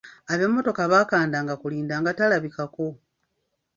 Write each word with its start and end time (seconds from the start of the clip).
Ab'emmotoka 0.31 0.83
bakandanga 0.91 1.53
kulinda 1.61 1.93
nga 2.01 2.11
talabikako. 2.17 2.87